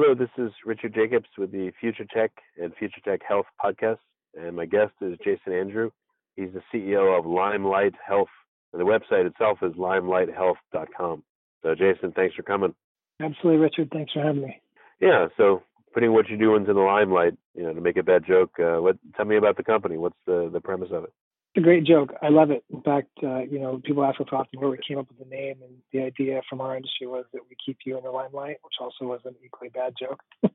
Hello, 0.00 0.14
this 0.14 0.30
is 0.38 0.52
Richard 0.64 0.94
Jacobs 0.94 1.26
with 1.36 1.50
the 1.50 1.72
Future 1.80 2.06
Tech 2.14 2.30
and 2.56 2.72
Future 2.76 3.00
Tech 3.04 3.20
Health 3.28 3.46
podcast, 3.60 3.98
and 4.40 4.54
my 4.54 4.64
guest 4.64 4.92
is 5.00 5.18
Jason 5.24 5.52
Andrew. 5.52 5.90
He's 6.36 6.50
the 6.54 6.62
CEO 6.72 7.18
of 7.18 7.26
Limelight 7.26 7.94
Health, 8.06 8.28
and 8.72 8.80
the 8.80 8.84
website 8.84 9.26
itself 9.26 9.58
is 9.60 9.72
limelighthealth.com. 9.72 11.24
So, 11.64 11.74
Jason, 11.74 12.12
thanks 12.12 12.36
for 12.36 12.44
coming. 12.44 12.76
Absolutely, 13.20 13.60
Richard. 13.60 13.90
Thanks 13.92 14.12
for 14.12 14.22
having 14.22 14.42
me. 14.42 14.62
Yeah. 15.00 15.26
So, 15.36 15.64
putting 15.92 16.12
what 16.12 16.28
you 16.28 16.36
do 16.36 16.54
into 16.54 16.72
the 16.72 16.78
limelight, 16.78 17.34
you 17.56 17.64
know, 17.64 17.74
to 17.74 17.80
make 17.80 17.96
a 17.96 18.04
bad 18.04 18.24
joke. 18.24 18.52
Uh, 18.60 18.80
what? 18.80 18.98
Tell 19.16 19.24
me 19.24 19.36
about 19.36 19.56
the 19.56 19.64
company. 19.64 19.96
What's 19.96 20.14
the 20.26 20.48
the 20.52 20.60
premise 20.60 20.90
of 20.92 21.02
it? 21.02 21.12
A 21.58 21.60
great 21.60 21.82
joke. 21.82 22.14
I 22.22 22.28
love 22.28 22.52
it. 22.52 22.62
In 22.72 22.82
fact, 22.82 23.08
uh, 23.20 23.40
you 23.40 23.58
know, 23.58 23.80
people 23.82 24.04
ask 24.04 24.20
us 24.20 24.28
often 24.30 24.60
where 24.60 24.70
we 24.70 24.78
came 24.86 24.96
up 24.96 25.08
with 25.08 25.18
the 25.18 25.34
name, 25.34 25.56
and 25.60 25.72
the 25.92 26.02
idea 26.02 26.40
from 26.48 26.60
our 26.60 26.76
industry 26.76 27.08
was 27.08 27.24
that 27.32 27.40
we 27.50 27.56
keep 27.66 27.78
you 27.84 27.98
in 27.98 28.04
the 28.04 28.12
limelight, 28.12 28.58
which 28.62 28.74
also 28.80 29.06
was 29.06 29.18
an 29.24 29.34
equally 29.44 29.68
bad 29.70 29.92
joke. 29.98 30.20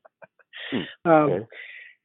hmm. 0.71 0.77
um, 1.03 1.13
okay. 1.13 1.45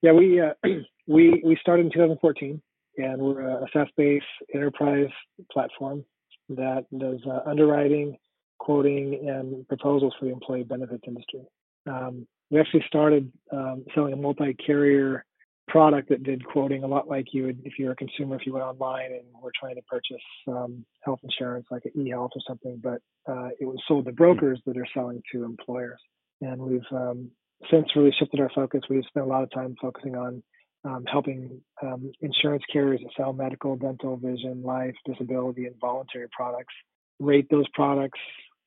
Yeah, 0.02 0.12
we 0.14 0.40
uh, 0.40 0.54
we 1.06 1.40
we 1.44 1.56
started 1.60 1.86
in 1.86 1.92
2014, 1.92 2.60
and 2.96 3.22
we're 3.22 3.40
a 3.40 3.66
SaaS-based 3.72 4.26
enterprise 4.52 5.12
platform 5.52 6.04
that 6.48 6.86
does 6.98 7.20
uh, 7.24 7.48
underwriting, 7.48 8.16
quoting, 8.58 9.28
and 9.28 9.68
proposals 9.68 10.12
for 10.18 10.24
the 10.24 10.32
employee 10.32 10.64
benefits 10.64 11.04
industry. 11.06 11.42
Um, 11.88 12.26
we 12.50 12.58
actually 12.58 12.82
started 12.88 13.30
um, 13.52 13.84
selling 13.94 14.12
a 14.12 14.16
multi-carrier 14.16 15.24
product 15.68 16.08
that 16.08 16.22
did 16.22 16.44
quoting 16.44 16.82
a 16.82 16.86
lot 16.86 17.08
like 17.08 17.26
you 17.32 17.44
would 17.44 17.60
if 17.64 17.78
you're 17.78 17.92
a 17.92 17.96
consumer 17.96 18.36
if 18.36 18.46
you 18.46 18.52
went 18.52 18.64
online 18.64 19.12
and 19.12 19.22
were 19.42 19.52
trying 19.58 19.76
to 19.76 19.82
purchase 19.82 20.16
um, 20.48 20.84
health 21.02 21.20
insurance 21.22 21.66
like 21.70 21.82
an 21.84 21.92
e-health 22.06 22.30
or 22.34 22.42
something 22.46 22.80
but 22.82 23.00
uh, 23.30 23.48
it 23.60 23.66
was 23.66 23.78
sold 23.86 24.06
to 24.06 24.12
brokers 24.12 24.60
that 24.66 24.76
are 24.76 24.86
selling 24.94 25.22
to 25.32 25.44
employers. 25.44 26.00
And 26.40 26.60
we've 26.60 26.80
um, 26.92 27.30
since 27.70 27.86
really 27.94 28.14
shifted 28.18 28.40
our 28.40 28.50
focus 28.54 28.82
we've 28.88 29.04
spent 29.08 29.26
a 29.26 29.28
lot 29.28 29.42
of 29.42 29.50
time 29.50 29.74
focusing 29.80 30.16
on 30.16 30.42
um, 30.84 31.04
helping 31.10 31.60
um, 31.82 32.12
insurance 32.20 32.62
carriers 32.72 33.00
that 33.02 33.10
sell 33.16 33.32
medical 33.32 33.76
dental 33.76 34.16
vision 34.16 34.62
life 34.62 34.94
disability 35.04 35.66
and 35.66 35.74
voluntary 35.80 36.28
products 36.30 36.74
rate 37.18 37.48
those 37.50 37.68
products 37.74 38.18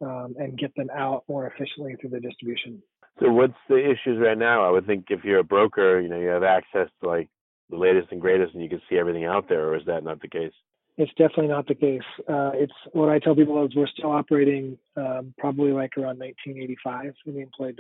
um, 0.02 0.36
and 0.38 0.58
get 0.58 0.76
them 0.76 0.90
out 0.94 1.24
more 1.30 1.48
efficiently 1.48 1.96
through 2.00 2.10
the 2.10 2.20
distribution 2.20 2.82
so 3.20 3.32
what's 3.32 3.54
the 3.70 3.78
issues 3.78 4.20
right 4.20 4.38
now? 4.38 4.64
I 4.66 4.72
would 4.72 4.86
think 4.86 5.06
if 5.10 5.24
you're 5.24 5.40
a 5.40 5.44
broker, 5.44 6.00
you 6.00 6.10
know, 6.10 6.20
you 6.20 6.28
have 6.28 6.44
access 6.44 6.88
to 7.02 7.10
like 7.10 7.30
the 7.70 7.78
latest 7.78 8.12
and 8.12 8.22
greatest, 8.22 8.54
and 8.54 8.64
you 8.64 8.70
can 8.70 8.82
see 8.90 8.98
everything 8.98 9.26
out 9.26 9.48
there. 9.50 9.68
Or 9.68 9.76
is 9.76 9.86
that 9.86 10.04
not 10.04 10.22
the 10.22 10.28
case? 10.28 10.54
It's 10.98 11.12
definitely 11.12 11.48
not 11.48 11.68
the 11.68 11.76
case. 11.76 12.02
Uh, 12.28 12.52
it's 12.54 12.74
what 12.92 13.10
I 13.10 13.20
tell 13.20 13.36
people 13.36 13.64
is 13.66 13.76
we're 13.76 13.88
still 13.88 14.12
operating 14.12 14.78
um, 14.98 15.34
probably 15.38 15.72
like 15.72 15.98
around 15.98 16.20
1985 16.20 17.14
in 17.26 17.34
the 17.34 17.40
employee. 17.40 17.76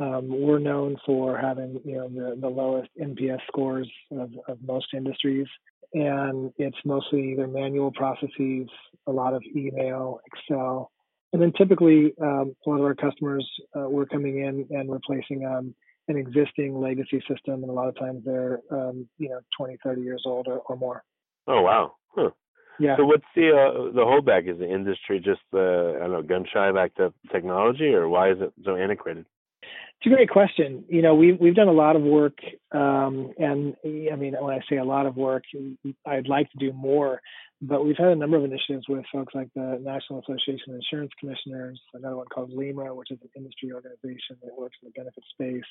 Um, 0.00 0.28
we're 0.28 0.58
known 0.58 0.96
for 1.04 1.36
having 1.36 1.80
you 1.84 1.96
know 1.96 2.08
the, 2.08 2.40
the 2.40 2.48
lowest 2.48 2.90
NPS 3.00 3.40
scores 3.48 3.90
of, 4.10 4.30
of 4.46 4.58
most 4.62 4.88
industries, 4.94 5.46
and 5.92 6.52
it's 6.56 6.76
mostly 6.84 7.32
either 7.32 7.46
manual 7.46 7.92
processes, 7.92 8.68
a 9.06 9.12
lot 9.12 9.34
of 9.34 9.42
email, 9.56 10.20
Excel, 10.26 10.90
and 11.32 11.42
then 11.42 11.52
typically, 11.56 12.14
um, 12.20 12.54
a 12.66 12.70
lot 12.70 12.78
of 12.78 12.84
our 12.84 12.94
customers 12.94 13.48
uh, 13.76 13.88
were 13.88 14.06
coming 14.06 14.40
in 14.40 14.66
and 14.76 14.90
replacing 14.90 15.44
um, 15.44 15.74
an 16.08 16.16
existing 16.16 16.80
legacy 16.80 17.22
system, 17.28 17.62
and 17.62 17.70
a 17.70 17.72
lot 17.72 17.88
of 17.88 17.98
times 17.98 18.22
they're, 18.24 18.60
um, 18.70 19.06
you 19.18 19.28
know, 19.28 19.40
20, 19.56 19.76
30 19.84 20.00
years 20.00 20.22
old 20.24 20.46
or, 20.48 20.58
or 20.60 20.76
more. 20.76 21.04
Oh 21.46 21.62
wow! 21.62 21.94
Huh. 22.14 22.30
Yeah. 22.78 22.96
So 22.96 23.04
what's 23.04 23.24
the 23.34 23.50
uh, 23.50 23.92
the 23.92 24.02
holdback? 24.02 24.50
Is 24.50 24.58
the 24.58 24.72
industry 24.72 25.18
just 25.18 25.40
uh, 25.52 25.58
I 25.58 26.00
don't 26.00 26.12
know 26.12 26.22
gun 26.22 26.44
shy 26.52 26.70
back 26.72 26.94
to 26.96 27.12
technology, 27.32 27.88
or 27.88 28.08
why 28.08 28.30
is 28.30 28.38
it 28.40 28.52
so 28.64 28.76
antiquated? 28.76 29.24
It's 29.62 30.06
a 30.06 30.14
great 30.14 30.30
question. 30.30 30.84
You 30.88 31.02
know, 31.02 31.14
we've 31.14 31.38
we've 31.40 31.56
done 31.56 31.68
a 31.68 31.72
lot 31.72 31.96
of 31.96 32.02
work, 32.02 32.38
um, 32.70 33.32
and 33.36 33.74
I 33.84 34.14
mean, 34.14 34.36
when 34.38 34.54
I 34.54 34.60
say 34.70 34.76
a 34.76 34.84
lot 34.84 35.06
of 35.06 35.16
work, 35.16 35.42
I'd 36.06 36.28
like 36.28 36.50
to 36.52 36.58
do 36.58 36.72
more. 36.72 37.20
But 37.60 37.84
we've 37.84 37.96
had 37.96 38.08
a 38.08 38.14
number 38.14 38.36
of 38.36 38.44
initiatives 38.44 38.84
with 38.88 39.04
folks 39.12 39.34
like 39.34 39.48
the 39.54 39.80
National 39.82 40.20
Association 40.20 40.70
of 40.70 40.74
Insurance 40.76 41.10
Commissioners, 41.18 41.80
another 41.92 42.16
one 42.16 42.26
called 42.32 42.52
LIMRA, 42.52 42.94
which 42.94 43.10
is 43.10 43.18
an 43.20 43.28
industry 43.36 43.72
organization 43.72 44.36
that 44.44 44.56
works 44.56 44.76
in 44.80 44.88
the 44.88 44.92
benefit 44.92 45.24
space, 45.32 45.68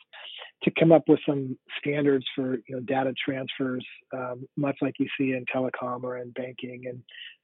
to 0.64 0.72
come 0.78 0.92
up 0.92 1.04
with 1.08 1.20
some 1.26 1.58
standards 1.80 2.26
for 2.36 2.56
you 2.68 2.76
know 2.76 2.82
data 2.82 3.14
transfers, 3.24 3.86
um, 4.14 4.46
much 4.58 4.76
like 4.82 4.96
you 5.00 5.08
see 5.18 5.32
in 5.32 5.46
telecom 5.46 6.04
or 6.04 6.18
in 6.18 6.32
banking 6.32 6.84
and 6.88 7.02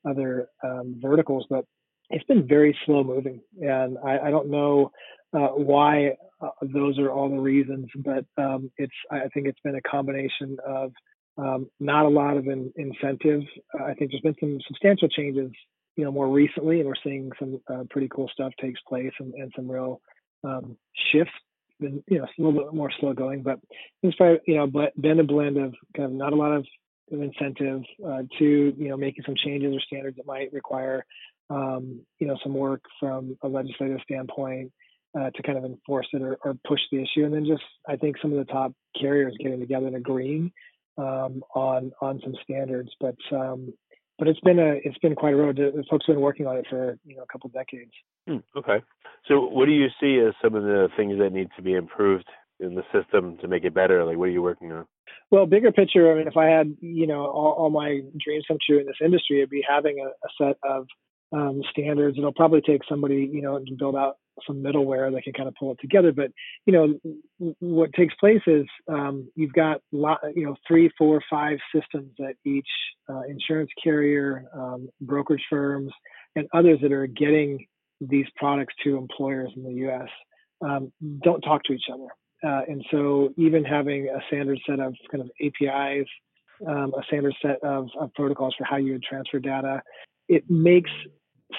other 0.10 0.50
um, 0.62 1.00
verticals. 1.02 1.46
But 1.50 1.64
it's 2.10 2.26
been 2.26 2.46
very 2.46 2.78
slow 2.86 3.02
moving, 3.02 3.40
and 3.62 3.98
I, 4.04 4.28
I 4.28 4.30
don't 4.30 4.50
know 4.50 4.92
uh, 5.34 5.48
why 5.56 6.16
uh, 6.42 6.50
those 6.62 7.00
are 7.00 7.12
all 7.12 7.30
the 7.30 7.40
reasons, 7.40 7.88
but 7.96 8.26
um, 8.38 8.70
it's 8.78 8.94
I 9.10 9.30
think 9.34 9.48
it's 9.48 9.60
been 9.64 9.76
a 9.76 9.82
combination 9.82 10.58
of 10.68 10.92
um, 11.38 11.70
not 11.80 12.06
a 12.06 12.10
lot 12.10 12.38
of 12.38 12.48
in, 12.48 12.72
incentive. 12.76 13.42
Uh, 13.78 13.86
I 13.86 13.94
think 13.94 14.12
there's 14.12 14.22
been 14.22 14.36
some 14.40 14.60
substantial 14.68 15.08
changes, 15.10 15.52
you 15.96 16.04
know, 16.04 16.12
more 16.12 16.28
recently, 16.28 16.80
and 16.80 16.88
we're 16.88 16.96
seeing 17.04 17.32
some 17.40 17.60
uh, 17.72 17.84
pretty 17.90 18.08
cool 18.14 18.30
stuff 18.32 18.54
takes 18.62 18.80
place 18.88 19.12
and, 19.20 19.34
and 19.34 19.52
some 19.56 19.70
real 19.70 20.02
um, 20.44 20.78
shifts. 21.12 21.34
Been, 21.80 22.04
you 22.08 22.20
know, 22.20 22.26
a 22.26 22.42
little 22.42 22.64
bit 22.64 22.74
more 22.74 22.92
slow 23.00 23.14
going, 23.14 23.42
but 23.42 23.60
it's 24.04 24.16
probably 24.16 24.40
you 24.46 24.56
know, 24.56 24.88
been 25.00 25.20
a 25.20 25.24
blend 25.24 25.58
of 25.58 25.74
kind 25.98 26.06
of 26.06 26.12
not 26.12 26.32
a 26.32 26.36
lot 26.36 26.54
of 26.54 26.66
incentive 27.12 27.82
uh, 28.06 28.22
to 28.40 28.74
you 28.78 28.90
know 28.90 28.98
making 28.98 29.24
some 29.26 29.36
changes 29.44 29.76
or 29.76 29.80
standards 29.82 30.18
that 30.18 30.26
might 30.26 30.54
require 30.54 31.06
um, 31.50 32.02
you 32.20 32.28
know 32.28 32.38
some 32.44 32.54
work 32.54 32.82
from 33.00 33.38
a 33.44 33.48
legislative 33.48 34.00
standpoint 34.04 34.72
uh, 35.18 35.30
to 35.32 35.44
kind 35.44 35.58
of 35.58 35.66
enforce 35.66 36.08
it 36.14 36.22
or, 36.22 36.38
or, 36.44 36.56
push 36.66 36.80
the 36.92 36.98
issue, 36.98 37.26
and 37.26 37.34
then 37.34 37.46
just 37.46 37.64
I 37.88 37.96
think 37.96 38.18
some 38.22 38.32
of 38.32 38.38
the 38.38 38.52
top 38.52 38.74
carriers 39.00 39.36
getting 39.40 39.60
together 39.60 39.88
and 39.88 39.96
agreeing 39.96 40.52
um, 40.98 41.44
on 41.56 41.92
on 42.02 42.20
some 42.24 42.36
standards. 42.44 42.90
But 43.00 43.16
um, 43.32 43.74
but 44.18 44.28
it's 44.28 44.40
been 44.42 44.60
a 44.60 44.80
it's 44.84 44.98
been 45.00 45.16
quite 45.16 45.34
a 45.34 45.38
road. 45.38 45.58
The 45.58 45.84
folks 45.90 46.06
have 46.08 46.16
been 46.16 46.24
working 46.24 46.48
on 46.48 46.58
it 46.58 46.66
for 46.70 46.98
you 47.06 47.16
know 47.16 47.24
a 47.24 47.32
couple 47.32 47.50
decades. 47.50 47.92
Hmm, 48.28 48.38
okay, 48.58 48.84
so 49.28 49.42
what 49.48 49.66
do 49.66 49.72
you 49.72 49.88
see 50.00 50.20
as 50.26 50.34
some 50.42 50.56
of 50.56 50.64
the 50.64 50.90
things 50.96 51.18
that 51.20 51.32
need 51.32 51.50
to 51.56 51.62
be 51.62 51.74
improved 51.74 52.26
in 52.60 52.76
the 52.76 52.84
system 52.94 53.38
to 53.40 53.48
make 53.48 53.64
it 53.64 53.74
better? 53.74 54.06
Like, 54.06 54.18
what 54.18 54.30
are 54.30 54.32
you 54.32 54.42
working 54.42 54.72
on? 54.72 54.86
Well, 55.32 55.46
bigger 55.46 55.72
picture. 55.72 56.12
I 56.12 56.18
mean, 56.18 56.28
if 56.28 56.38
I 56.38 56.46
had 56.46 56.76
you 56.80 57.08
know 57.08 57.26
all, 57.26 57.54
all 57.54 57.70
my 57.70 58.02
dreams 58.24 58.46
come 58.48 58.58
true 58.66 58.80
in 58.80 58.86
this 58.86 58.96
industry, 59.04 59.40
it'd 59.40 59.50
be 59.50 59.66
having 59.68 60.00
a, 60.00 60.08
a 60.08 60.30
set 60.38 60.58
of 60.64 60.88
um, 61.34 61.62
standards. 61.72 62.18
It'll 62.18 62.34
probably 62.34 62.62
take 62.62 62.82
somebody, 62.88 63.30
you 63.32 63.42
know, 63.42 63.60
to 63.60 63.76
build 63.78 63.96
out 63.96 64.18
some 64.48 64.58
middleware 64.58 65.12
that 65.12 65.24
can 65.24 65.34
kind 65.34 65.48
of 65.48 65.56
pull 65.56 65.72
it 65.72 65.80
together. 65.82 66.12
But 66.12 66.32
you 66.66 66.74
know, 66.74 67.54
what 67.60 67.94
takes 67.94 68.14
place 68.16 68.42
is 68.48 68.66
um, 68.88 69.30
you've 69.36 69.54
got 69.54 69.82
lot, 69.92 70.20
you 70.36 70.46
know, 70.46 70.56
three, 70.68 70.90
four, 70.98 71.22
five 71.30 71.58
systems 71.74 72.12
that 72.20 72.36
each 72.46 72.68
uh, 73.10 73.22
insurance 73.28 73.72
carrier, 73.84 74.46
um, 74.54 74.90
brokerage 75.02 75.44
firms, 75.50 75.92
and 76.36 76.48
others 76.54 76.80
that 76.82 76.92
are 76.92 77.08
getting 77.08 77.66
these 78.02 78.26
products 78.36 78.74
to 78.84 78.98
employers 78.98 79.52
in 79.56 79.64
the 79.64 79.74
U.S. 79.74 80.10
Um, 80.62 80.92
don't 81.24 81.42
talk 81.42 81.64
to 81.66 81.74
each 81.74 81.86
other. 81.94 82.08
Uh, 82.46 82.62
and 82.68 82.84
so, 82.92 83.30
even 83.38 83.64
having 83.64 84.10
a 84.10 84.20
standard 84.28 84.60
set 84.68 84.80
of 84.80 84.94
kind 85.12 85.24
of 85.24 85.32
APIs, 85.42 86.08
um, 86.68 86.94
a 86.94 87.04
standard 87.08 87.34
set 87.42 87.58
of, 87.64 87.88
of 88.00 88.14
protocols 88.16 88.54
for 88.58 88.66
how 88.66 88.76
you 88.76 88.94
would 88.94 89.04
transfer 89.04 89.40
data, 89.40 89.82
it 90.28 90.44
makes 90.50 90.92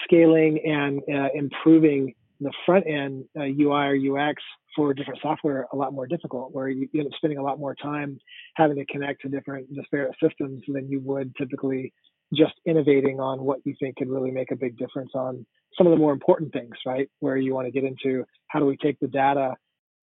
scaling 0.05 0.61
and 0.65 1.00
uh, 1.15 1.29
improving 1.35 2.15
the 2.44 2.52
front 2.67 2.87
end 2.87 3.25
uh, 3.37 3.43
UI 3.43 3.88
or 3.88 4.19
UX 4.31 4.43
for 4.76 4.93
different 4.94 5.20
software 5.23 5.67
a 5.73 5.76
lot 5.76 5.93
more 5.93 6.06
difficult, 6.06 6.52
where 6.52 6.69
you, 6.69 6.88
you 6.93 7.00
end 7.00 7.08
up 7.08 7.17
spending 7.17 7.38
a 7.38 7.43
lot 7.43 7.58
more 7.58 7.75
time 7.75 8.19
having 8.55 8.76
to 8.76 8.85
connect 8.87 9.23
to 9.23 9.29
different 9.29 9.73
disparate 9.75 10.14
systems 10.23 10.62
than 10.69 10.88
you 10.88 11.00
would 11.00 11.35
typically 11.37 11.93
just 12.35 12.55
innovating 12.67 13.20
on 13.20 13.41
what 13.43 13.61
you 13.64 13.75
think 13.81 13.96
could 13.96 14.08
really 14.08 14.31
make 14.31 14.50
a 14.50 14.56
big 14.56 14.76
difference 14.76 15.11
on 15.14 15.46
some 15.76 15.87
of 15.87 15.91
the 15.91 15.96
more 15.96 16.12
important 16.12 16.52
things, 16.52 16.75
right? 16.87 17.08
Where 17.20 17.37
you 17.37 17.55
want 17.55 17.67
to 17.67 17.73
get 17.73 17.85
into 17.85 18.25
how 18.49 18.61
do 18.61 18.67
we 18.67 18.76
take 18.76 19.00
the 19.00 19.08
data 19.08 19.55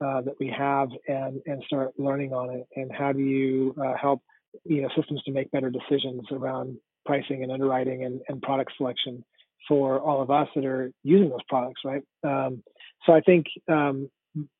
uh, 0.04 0.22
that 0.22 0.34
we 0.40 0.54
have 0.58 0.90
and 1.08 1.42
and 1.46 1.64
start 1.66 1.92
learning 1.98 2.34
on 2.34 2.50
it, 2.50 2.68
and 2.76 2.92
how 2.92 3.12
do 3.12 3.20
you 3.20 3.76
uh, 3.82 3.94
help 4.02 4.22
you 4.66 4.82
know 4.82 4.90
systems 4.96 5.22
to 5.24 5.32
make 5.32 5.52
better 5.52 5.70
decisions 5.70 6.24
around 6.32 6.78
pricing 7.06 7.44
and 7.44 7.52
underwriting 7.52 8.04
and, 8.04 8.22
and 8.28 8.42
product 8.42 8.72
selection 8.78 9.24
for 9.68 10.00
all 10.00 10.22
of 10.22 10.32
us 10.32 10.48
that 10.56 10.66
are 10.66 10.92
using 11.04 11.30
those 11.30 11.44
products, 11.48 11.82
right? 11.86 12.04
Um, 12.24 12.64
so 13.06 13.14
I 13.14 13.22
think 13.22 13.46
um, 13.68 14.10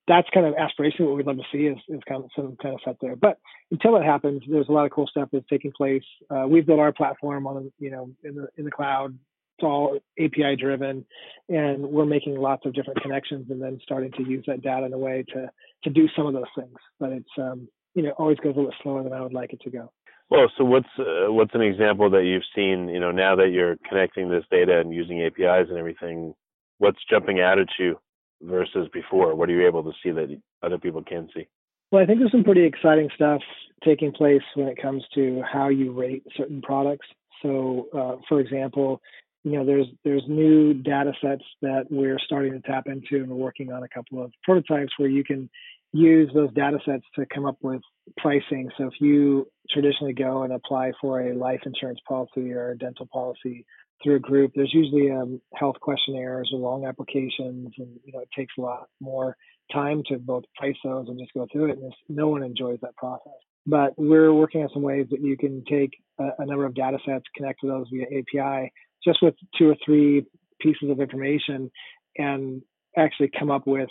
that's 0.08 0.28
kind 0.34 0.46
of 0.46 0.56
aspiration. 0.56 1.06
What 1.06 1.16
we'd 1.16 1.28
love 1.28 1.38
to 1.38 1.44
see 1.52 1.66
is, 1.66 1.78
is 1.88 2.02
kind 2.08 2.24
of 2.24 2.30
some 2.36 2.58
kind 2.62 2.76
of 2.76 2.82
set 2.84 2.98
there. 3.02 3.16
But 3.16 3.38
until 3.72 3.96
it 3.96 4.04
happens, 4.04 4.42
there's 4.48 4.68
a 4.68 4.72
lot 4.72 4.86
of 4.86 4.92
cool 4.92 5.08
stuff 5.08 5.30
that's 5.32 5.46
taking 5.50 5.72
place. 5.72 6.04
Uh, 6.30 6.46
we've 6.48 6.66
built 6.66 6.80
our 6.80 6.92
platform 6.92 7.48
on 7.48 7.72
you 7.80 7.92
know 7.92 8.10
in 8.24 8.36
the 8.36 8.48
in 8.58 8.66
the 8.66 8.72
cloud. 8.72 9.18
It's 9.58 9.66
all 9.66 10.00
API 10.20 10.56
driven, 10.56 11.06
and 11.48 11.86
we're 11.86 12.06
making 12.06 12.36
lots 12.36 12.66
of 12.66 12.74
different 12.74 13.02
connections, 13.02 13.48
and 13.52 13.62
then 13.62 13.80
starting 13.84 14.12
to 14.14 14.24
use 14.24 14.44
that 14.48 14.62
data 14.62 14.86
in 14.86 14.94
a 14.94 14.98
way 14.98 15.24
to 15.34 15.50
to 15.84 15.90
do 15.90 16.08
some 16.16 16.26
of 16.26 16.34
those 16.34 16.44
things. 16.58 16.76
But 17.00 17.12
it's 17.12 17.30
um, 17.38 17.68
you 17.94 18.04
know 18.04 18.12
always 18.12 18.38
goes 18.40 18.56
a 18.56 18.60
little 18.60 18.74
slower 18.82 19.04
than 19.04 19.14
I 19.14 19.22
would 19.22 19.34
like 19.34 19.54
it 19.54 19.62
to 19.62 19.70
go. 19.70 19.92
Well, 20.32 20.50
so 20.58 20.64
what's 20.64 20.88
uh, 20.98 21.30
what's 21.32 21.54
an 21.54 21.62
example 21.62 22.10
that 22.12 22.24
you've 22.24 22.46
seen? 22.56 22.88
You 22.88 23.02
know, 23.02 23.12
now 23.12 23.36
that 23.36 23.50
you're 23.52 23.76
connecting 23.88 24.30
this 24.30 24.46
data 24.50 24.80
and 24.80 24.94
using 24.94 25.22
APIs 25.22 25.68
and 25.70 25.78
everything, 25.78 26.34
what's 26.78 27.00
jumping 27.10 27.42
out 27.42 27.60
at 27.60 27.68
you 27.78 28.00
versus 28.42 28.88
before? 28.94 29.36
What 29.36 29.50
are 29.50 29.52
you 29.52 29.68
able 29.68 29.84
to 29.84 29.92
see 30.02 30.10
that 30.12 30.30
other 30.64 30.78
people 30.78 31.04
can 31.04 31.28
see? 31.36 31.50
Well, 31.92 32.02
I 32.02 32.06
think 32.06 32.20
there's 32.20 32.32
some 32.32 32.46
pretty 32.46 32.64
exciting 32.64 33.10
stuff 33.14 33.42
taking 33.84 34.14
place 34.14 34.42
when 34.56 34.70
it 34.70 34.82
comes 34.82 35.04
to 35.16 35.44
how 35.52 35.68
you 35.68 35.92
rate 35.92 36.24
certain 36.38 36.62
products. 36.62 37.08
So, 37.42 37.90
uh, 37.94 38.22
for 38.30 38.40
example, 38.40 39.02
you 39.44 39.52
know, 39.52 39.66
there's 39.66 39.88
there's 40.06 40.24
new 40.30 40.74
data 40.74 41.12
sets 41.22 41.44
that 41.62 41.88
we're 41.90 42.20
starting 42.26 42.54
to 42.54 42.62
tap 42.62 42.86
into, 42.88 43.18
and 43.18 43.28
we're 43.28 43.36
working 43.36 43.74
on 43.74 43.84
a 43.84 43.90
couple 43.90 44.24
of 44.24 44.32
prototypes 44.46 44.94
where 44.98 45.10
you 45.10 45.26
can 45.26 45.50
use 45.94 46.32
those 46.34 46.54
data 46.54 46.78
sets 46.86 47.04
to 47.16 47.26
come 47.34 47.46
up 47.46 47.58
with 47.62 47.82
pricing. 48.18 48.70
So 48.78 48.88
if 48.88 48.94
you 49.00 49.48
traditionally 49.70 50.14
go 50.14 50.44
and 50.44 50.54
apply 50.54 50.92
for 51.02 51.22
a 51.22 51.36
life 51.36 51.62
insurance 51.66 52.00
policy 52.08 52.52
or 52.54 52.72
a 52.72 52.78
dental 52.78 53.08
policy 53.12 53.66
through 54.04 54.16
a 54.16 54.20
group, 54.20 54.52
there's 54.56 54.74
usually 54.74 55.12
um, 55.12 55.42
health 55.54 55.76
questionnaires 55.82 56.50
or 56.54 56.60
long 56.60 56.86
applications, 56.86 57.74
and 57.78 58.00
you 58.04 58.14
know 58.14 58.20
it 58.20 58.30
takes 58.36 58.54
a 58.58 58.62
lot 58.62 58.88
more 59.00 59.36
time 59.72 60.02
to 60.08 60.18
both 60.18 60.44
price 60.56 60.76
those 60.84 61.08
and 61.08 61.20
just 61.20 61.34
go 61.34 61.48
through 61.52 61.72
it. 61.72 61.78
And 61.78 61.94
no 62.10 62.30
one 62.30 62.44
enjoys 62.44 62.80
that 62.82 62.96
process. 62.96 63.34
But 63.68 63.94
we're 63.98 64.34
working 64.34 64.64
on 64.64 64.70
some 64.74 64.82
ways 64.82 65.08
that 65.12 65.22
you 65.22 65.38
can 65.38 65.64
take 65.70 65.92
a, 66.20 66.30
a 66.40 66.46
number 66.46 66.66
of 66.66 66.74
data 66.74 66.98
sets, 67.06 67.26
connect 67.36 67.62
to 67.62 67.68
those 67.68 67.86
via 67.92 68.06
API, 68.06 68.72
just 69.06 69.22
with 69.22 69.36
two 69.58 69.70
or 69.70 69.76
three 69.86 70.26
pieces 70.60 70.90
of 70.90 71.00
information, 71.00 71.70
and 72.18 72.62
actually 72.98 73.30
come 73.38 73.52
up 73.52 73.68
with 73.68 73.90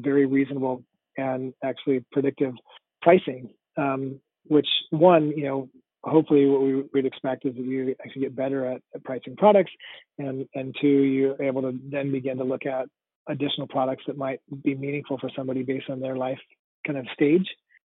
very 0.00 0.26
reasonable 0.26 0.84
and 1.16 1.52
actually 1.62 2.04
predictive 2.12 2.54
pricing. 3.02 3.50
Um, 3.76 4.20
which 4.46 4.68
one, 4.90 5.32
you 5.36 5.44
know, 5.44 5.68
hopefully 6.04 6.46
what 6.46 6.62
we 6.62 6.84
would 6.92 7.06
expect 7.06 7.44
is 7.46 7.54
that 7.54 7.64
you 7.64 7.94
actually 8.04 8.22
get 8.22 8.36
better 8.36 8.66
at, 8.66 8.80
at, 8.94 9.04
pricing 9.04 9.36
products 9.36 9.72
and 10.18 10.46
and 10.54 10.74
two 10.80 10.86
you're 10.86 11.42
able 11.42 11.62
to 11.62 11.78
then 11.90 12.12
begin 12.12 12.36
to 12.38 12.44
look 12.44 12.66
at 12.66 12.86
additional 13.28 13.66
products 13.66 14.04
that 14.06 14.16
might 14.16 14.40
be 14.62 14.74
meaningful 14.74 15.18
for 15.18 15.30
somebody 15.34 15.62
based 15.62 15.88
on 15.88 16.00
their 16.00 16.16
life 16.16 16.38
kind 16.86 16.98
of 16.98 17.06
stage 17.14 17.46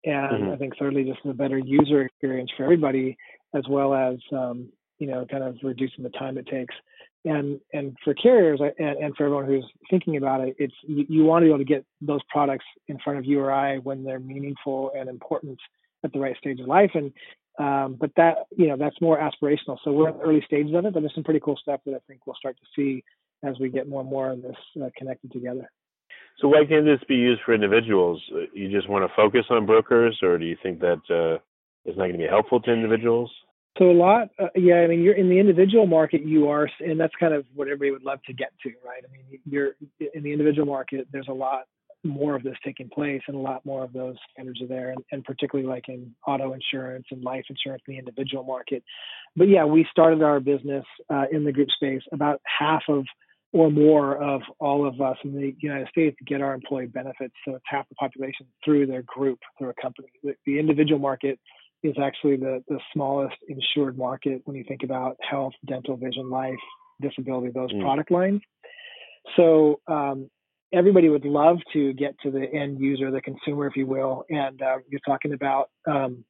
and 0.04 0.42
mm-hmm. 0.42 0.52
i 0.52 0.56
think 0.56 0.72
thirdly 0.78 1.04
just 1.04 1.18
a 1.24 1.34
better 1.34 1.58
user 1.58 2.02
experience 2.02 2.50
for 2.56 2.62
everybody 2.62 3.16
as 3.54 3.64
well 3.68 3.92
as 3.92 4.16
um, 4.32 4.68
you 4.98 5.06
know 5.06 5.26
kind 5.28 5.42
of 5.42 5.56
reducing 5.62 6.04
the 6.04 6.10
time 6.10 6.38
it 6.38 6.46
takes 6.46 6.74
and 7.26 7.60
and 7.72 7.96
for 8.02 8.14
carriers 8.14 8.60
and, 8.60 8.96
and 8.96 9.16
for 9.16 9.24
everyone 9.24 9.46
who's 9.46 9.66
thinking 9.90 10.16
about 10.16 10.40
it 10.40 10.56
it's 10.58 10.74
you, 10.82 11.04
you 11.08 11.24
want 11.24 11.42
to 11.42 11.46
be 11.46 11.50
able 11.50 11.58
to 11.58 11.64
get 11.64 11.84
those 12.00 12.20
products 12.30 12.64
in 12.88 12.98
front 13.04 13.18
of 13.18 13.24
you 13.26 13.40
or 13.40 13.52
i 13.52 13.76
when 13.78 14.02
they're 14.04 14.18
meaningful 14.18 14.90
and 14.96 15.08
important 15.08 15.58
at 16.04 16.12
the 16.12 16.18
right 16.18 16.36
stage 16.38 16.60
of 16.60 16.66
life 16.66 16.90
and 16.94 17.12
um, 17.58 17.96
but 17.98 18.10
that, 18.16 18.46
you 18.56 18.68
know, 18.68 18.76
that's 18.76 19.00
more 19.00 19.18
aspirational. 19.18 19.78
So 19.82 19.92
we're 19.92 20.10
in 20.10 20.18
the 20.18 20.24
early 20.24 20.42
stages 20.44 20.74
of 20.74 20.84
it, 20.84 20.92
but 20.92 21.00
there's 21.00 21.14
some 21.14 21.24
pretty 21.24 21.40
cool 21.40 21.56
stuff 21.56 21.80
that 21.86 21.94
I 21.94 21.98
think 22.06 22.26
we'll 22.26 22.36
start 22.36 22.56
to 22.58 22.66
see 22.76 23.02
as 23.42 23.58
we 23.58 23.70
get 23.70 23.88
more 23.88 24.02
and 24.02 24.10
more 24.10 24.30
of 24.30 24.42
this 24.42 24.56
uh, 24.82 24.90
connected 24.96 25.32
together. 25.32 25.70
So 26.38 26.48
why 26.48 26.64
can't 26.68 26.84
this 26.84 27.00
be 27.08 27.14
used 27.14 27.40
for 27.46 27.54
individuals? 27.54 28.22
Uh, 28.30 28.40
you 28.52 28.70
just 28.70 28.90
want 28.90 29.08
to 29.08 29.16
focus 29.16 29.46
on 29.48 29.64
brokers, 29.64 30.18
or 30.22 30.36
do 30.36 30.44
you 30.44 30.56
think 30.62 30.80
that 30.80 31.00
uh, 31.08 31.38
it's 31.86 31.96
not 31.96 32.04
going 32.04 32.12
to 32.12 32.18
be 32.18 32.26
helpful 32.26 32.60
to 32.60 32.72
individuals? 32.72 33.30
So 33.78 33.90
a 33.90 33.92
lot, 33.92 34.30
uh, 34.38 34.48
yeah. 34.54 34.76
I 34.76 34.86
mean, 34.86 35.02
you're 35.02 35.14
in 35.14 35.28
the 35.28 35.38
individual 35.38 35.86
market. 35.86 36.22
You 36.22 36.48
are, 36.48 36.68
and 36.80 36.98
that's 36.98 37.14
kind 37.20 37.34
of 37.34 37.44
what 37.54 37.68
everybody 37.68 37.90
would 37.90 38.04
love 38.04 38.20
to 38.26 38.32
get 38.32 38.52
to, 38.62 38.70
right? 38.84 39.02
I 39.04 39.12
mean, 39.12 39.40
you're 39.44 39.72
in 40.14 40.22
the 40.22 40.32
individual 40.32 40.66
market. 40.66 41.08
There's 41.12 41.28
a 41.28 41.34
lot 41.34 41.64
more 42.06 42.34
of 42.34 42.42
this 42.42 42.56
taking 42.64 42.88
place 42.88 43.22
and 43.26 43.36
a 43.36 43.40
lot 43.40 43.64
more 43.66 43.84
of 43.84 43.92
those 43.92 44.16
standards 44.32 44.62
are 44.62 44.66
there 44.66 44.90
and, 44.90 44.98
and, 45.12 45.24
particularly 45.24 45.68
like 45.68 45.88
in 45.88 46.14
auto 46.26 46.52
insurance 46.52 47.04
and 47.10 47.22
life 47.22 47.44
insurance 47.50 47.82
in 47.88 47.94
the 47.94 47.98
individual 47.98 48.44
market 48.44 48.82
but 49.34 49.48
yeah 49.48 49.64
we 49.64 49.86
started 49.90 50.22
our 50.22 50.38
business 50.38 50.84
uh, 51.10 51.24
in 51.32 51.44
the 51.44 51.52
group 51.52 51.68
space 51.70 52.02
about 52.12 52.40
half 52.44 52.82
of 52.88 53.04
or 53.52 53.70
more 53.70 54.16
of 54.22 54.42
all 54.60 54.86
of 54.86 55.00
us 55.00 55.16
in 55.24 55.34
the 55.34 55.54
united 55.60 55.88
states 55.88 56.16
get 56.26 56.40
our 56.40 56.54
employee 56.54 56.86
benefits 56.86 57.34
so 57.44 57.54
it's 57.54 57.64
half 57.66 57.88
the 57.88 57.94
population 57.96 58.46
through 58.64 58.86
their 58.86 59.02
group 59.02 59.40
through 59.58 59.70
a 59.70 59.82
company 59.82 60.08
the, 60.22 60.34
the 60.46 60.58
individual 60.58 61.00
market 61.00 61.40
is 61.86 61.96
actually 62.02 62.36
the, 62.36 62.62
the 62.68 62.78
smallest 62.92 63.36
insured 63.48 63.96
market 63.96 64.42
when 64.44 64.56
you 64.56 64.64
think 64.66 64.82
about 64.82 65.16
health 65.20 65.52
dental 65.66 65.96
vision 65.96 66.30
life 66.30 66.54
disability 67.00 67.50
those 67.52 67.72
mm. 67.72 67.80
product 67.82 68.10
lines 68.10 68.40
so 69.34 69.80
um, 69.88 70.30
everybody 70.72 71.08
would 71.08 71.24
love 71.24 71.58
to 71.72 71.92
get 71.94 72.18
to 72.20 72.30
the 72.30 72.44
end 72.52 72.80
user, 72.80 73.10
the 73.10 73.20
consumer, 73.20 73.66
if 73.66 73.76
you 73.76 73.86
will. 73.86 74.24
And 74.28 74.60
uh, 74.62 74.78
you're 74.88 75.00
talking 75.06 75.32
about, 75.32 75.70
um, 75.86 76.24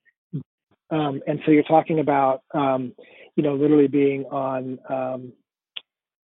um, 0.91 1.21
and 1.27 1.41
so 1.45 1.51
you're 1.51 1.65
talking 1.65 1.99
about, 1.99 2.43
um, 2.55 2.95
you 3.35 3.43
know, 3.43 3.55
literally 3.55 3.89
being 3.89 4.25
on 4.27 4.79
um, 4.89 5.33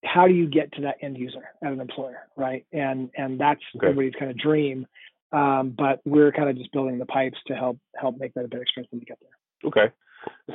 how 0.05 0.27
do 0.27 0.35
you 0.35 0.49
get 0.49 0.73
to 0.73 0.83
that 0.83 0.97
end 1.03 1.19
user 1.19 1.43
as 1.65 1.73
an 1.73 1.81
employer, 1.81 2.29
right? 2.37 2.65
And 2.73 3.11
and 3.17 3.39
that's 3.41 3.61
okay. 3.77 3.89
everybody's 3.89 4.19
kind 4.19 4.31
of 4.31 4.39
dream. 4.39 4.87
Um, 5.33 5.75
but 5.77 6.01
we're 6.05 6.33
kind 6.33 6.51
of 6.51 6.57
just 6.57 6.73
building 6.73 6.99
the 6.99 7.07
pipes 7.07 7.39
to 7.47 7.55
help 7.55 7.79
help 7.97 8.19
make 8.19 8.35
that 8.35 8.45
a 8.45 8.49
better 8.49 8.63
experience 8.63 8.91
when 8.91 9.01
you 9.01 9.07
get 9.07 9.19
there. 9.21 9.71
Okay. 9.71 9.95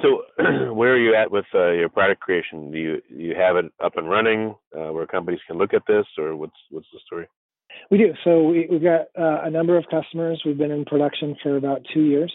So, 0.02 0.24
where 0.74 0.94
are 0.94 1.00
you 1.00 1.16
at 1.16 1.32
with 1.32 1.46
uh, 1.54 1.72
your 1.72 1.90
product 1.90 2.22
creation? 2.22 2.72
Do 2.72 2.78
you 2.78 3.02
you 3.10 3.36
have 3.36 3.56
it 3.56 3.66
up 3.84 3.98
and 3.98 4.10
running 4.10 4.56
uh, 4.78 4.92
where 4.92 5.08
companies 5.08 5.40
can 5.48 5.58
look 5.58 5.74
at 5.74 5.84
this, 5.88 6.06
or 6.18 6.36
what's 6.36 6.56
what's 6.70 6.88
the 6.94 7.00
story? 7.06 7.28
We 7.92 7.98
do. 7.98 8.14
So 8.24 8.44
we, 8.44 8.68
have 8.72 8.84
got 8.84 9.02
uh, 9.20 9.42
a 9.44 9.50
number 9.50 9.78
of 9.78 9.86
customers. 9.90 10.42
We've 10.46 10.58
been 10.58 10.72
in 10.72 10.86
production 10.86 11.36
for 11.44 11.58
about 11.58 11.86
two 11.94 12.04
years, 12.04 12.34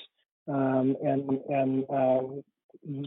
um, 0.49 0.97
and 1.03 1.41
and 1.49 1.85
uh, 1.89 2.43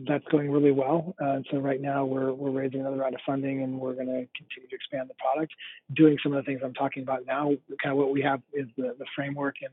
that's 0.08 0.24
going 0.32 0.50
really 0.52 0.72
well. 0.72 1.16
Uh, 1.22 1.40
so 1.52 1.58
right 1.58 1.82
now 1.82 2.06
we're 2.06 2.32
we're 2.32 2.52
raising 2.52 2.80
another 2.80 2.98
round 2.98 3.14
of 3.14 3.22
funding, 3.26 3.62
and 3.64 3.80
we're 3.80 3.94
going 3.94 4.08
to 4.08 4.28
continue 4.38 4.70
to 4.70 4.76
expand 4.76 5.10
the 5.10 5.14
product, 5.16 5.54
doing 5.96 6.18
some 6.24 6.34
of 6.34 6.44
the 6.44 6.50
things 6.50 6.62
I'm 6.64 6.74
talking 6.74 7.04
about 7.04 7.26
now. 7.26 7.52
Kind 7.84 7.92
of 7.92 7.98
what 7.98 8.12
we 8.12 8.22
have 8.22 8.42
is 8.54 8.68
the 8.78 8.96
the 8.98 9.06
framework, 9.16 9.56
and 9.62 9.72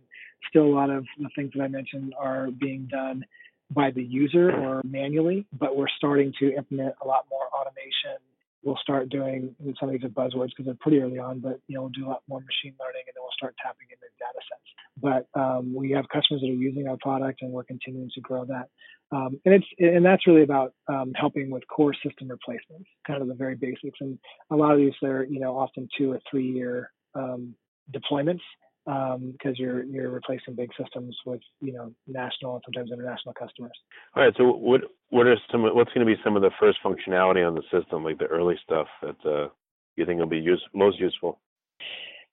still 0.49 0.65
a 0.65 0.75
lot 0.75 0.91
of 0.91 1.07
the 1.19 1.29
things 1.37 1.53
that 1.55 1.63
I 1.63 1.69
mentioned 1.69 2.15
are 2.19 2.51
being 2.51 2.89
done 2.91 3.25
by 3.71 3.91
the 3.91 4.03
user 4.03 4.51
or 4.51 4.83
manually, 4.85 5.47
but 5.59 5.77
we're 5.77 5.89
starting 5.97 6.33
to 6.41 6.55
implement 6.55 6.95
a 7.03 7.07
lot 7.07 7.25
more 7.31 7.47
automation 7.55 8.19
we'll 8.63 8.77
start 8.77 9.09
doing 9.09 9.55
some 9.79 9.89
of 9.89 9.93
these 9.93 10.05
are 10.05 10.09
buzzwords 10.09 10.51
because 10.51 10.67
they're 10.67 10.77
pretty 10.81 11.01
early 11.01 11.19
on, 11.19 11.41
but 11.41 11.61
you 11.67 11.75
know, 11.75 11.83
we'll 11.83 11.91
do 11.91 12.07
a 12.07 12.11
lot 12.11 12.23
more 12.29 12.41
machine 12.41 12.75
learning 12.79 13.03
and 13.07 13.15
then 13.15 13.23
we'll 13.23 13.37
start 13.37 13.55
tapping 13.63 13.89
into 13.91 14.07
data 14.19 14.41
sets. 14.49 14.69
But 15.01 15.41
um, 15.41 15.75
we 15.75 15.91
have 15.91 16.09
customers 16.09 16.43
that 16.43 16.51
are 16.51 16.53
using 16.53 16.87
our 16.89 16.97
product 16.99 17.43
and 17.43 17.51
we're 17.51 17.65
continuing 17.65 18.11
to 18.15 18.21
grow 18.21 18.45
that. 18.47 18.69
Um, 19.11 19.41
and 19.45 19.55
it's 19.55 19.67
and 19.79 20.05
that's 20.05 20.27
really 20.27 20.43
about 20.43 20.73
um, 20.89 21.13
helping 21.15 21.51
with 21.51 21.67
core 21.69 21.95
system 21.95 22.29
replacements, 22.29 22.89
kind 23.07 23.21
of 23.21 23.29
the 23.29 23.35
very 23.35 23.57
basics. 23.57 23.99
And 24.01 24.19
a 24.51 24.57
lot 24.57 24.73
of 24.73 24.79
these 24.79 24.95
are 25.03 25.25
you 25.25 25.39
know 25.39 25.59
often 25.59 25.89
two 25.99 26.13
or 26.13 26.21
three 26.31 26.51
year 26.51 26.91
um, 27.15 27.55
deployments 27.93 28.41
because 28.85 29.15
um, 29.15 29.55
you're 29.57 29.85
you're 29.85 30.11
replacing 30.11 30.55
big 30.55 30.71
systems 30.81 31.17
with 31.25 31.41
you 31.61 31.73
know 31.73 31.93
national 32.07 32.55
and 32.55 32.63
sometimes 32.67 32.91
international 32.91 33.35
customers. 33.35 33.73
All 34.17 34.25
right. 34.25 34.35
So 34.37 34.45
what 34.45 34.83
what 35.11 35.27
are 35.27 35.37
some 35.51 35.63
what's 35.63 35.93
going 35.93 36.07
to 36.07 36.13
be 36.13 36.21
some 36.25 36.37
of 36.37 36.43
the 36.43 36.51
first 36.59 36.79
functionality 36.85 37.47
on 37.47 37.55
the 37.55 37.63
system, 37.71 38.05
like 38.05 38.19
the 38.19 38.27
early 38.27 38.57
stuff 38.63 38.89
that 39.03 39.17
uh, 39.25 39.49
you 39.97 40.05
think 40.05 40.19
will 40.19 40.27
be 40.27 40.39
use, 40.39 40.63
most 40.75 40.99
useful? 40.99 41.39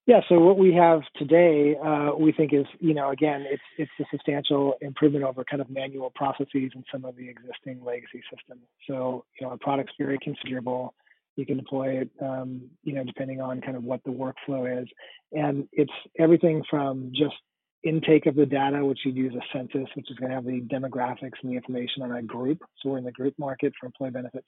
Yeah. 0.07 0.21
So 0.27 0.39
what 0.39 0.57
we 0.57 0.73
have 0.73 1.01
today, 1.17 1.75
uh, 1.75 2.11
we 2.17 2.31
think 2.31 2.51
is 2.51 2.65
you 2.79 2.95
know 2.95 3.11
again 3.11 3.45
it's 3.47 3.61
it's 3.77 3.91
a 3.99 4.05
substantial 4.11 4.73
improvement 4.81 5.25
over 5.25 5.43
kind 5.43 5.61
of 5.61 5.69
manual 5.69 6.11
processes 6.15 6.71
and 6.73 6.83
some 6.91 7.05
of 7.05 7.15
the 7.15 7.29
existing 7.29 7.83
legacy 7.83 8.23
systems. 8.33 8.63
So 8.87 9.25
you 9.39 9.45
know 9.45 9.51
our 9.51 9.57
product's 9.57 9.93
very 9.99 10.17
configurable 10.17 10.91
you 11.39 11.45
can 11.45 11.57
deploy 11.57 12.01
it, 12.01 12.09
um, 12.21 12.61
you 12.83 12.93
know, 12.93 13.03
depending 13.03 13.39
on 13.39 13.61
kind 13.61 13.77
of 13.77 13.83
what 13.83 14.03
the 14.03 14.11
workflow 14.11 14.81
is. 14.81 14.87
And 15.31 15.67
it's 15.71 15.91
everything 16.19 16.63
from 16.69 17.11
just 17.15 17.35
intake 17.83 18.25
of 18.25 18.35
the 18.35 18.45
data, 18.45 18.85
which 18.85 18.99
you'd 19.05 19.15
use 19.15 19.33
a 19.33 19.57
census, 19.57 19.87
which 19.95 20.11
is 20.11 20.17
going 20.17 20.29
to 20.29 20.35
have 20.35 20.45
the 20.45 20.59
demographics 20.61 21.39
and 21.41 21.51
the 21.51 21.55
information 21.55 22.03
on 22.03 22.11
a 22.11 22.21
group. 22.21 22.59
So 22.81 22.89
we're 22.89 22.97
in 22.97 23.05
the 23.05 23.11
group 23.13 23.35
market 23.39 23.71
for 23.79 23.85
employee 23.85 24.11
benefits. 24.11 24.45